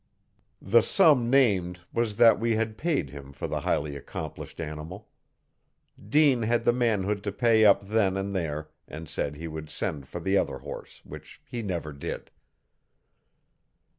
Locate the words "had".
2.55-2.75, 6.41-6.63